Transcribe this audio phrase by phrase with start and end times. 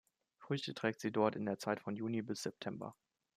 [0.39, 2.95] Früchte trägt sie dort in der Zeit von Juni bis September.